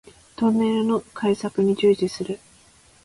[0.35, 2.39] トンネルの開削に従事する